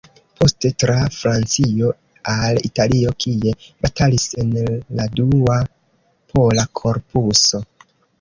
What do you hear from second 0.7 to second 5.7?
tra Francio al Italio, kie batalis en la Dua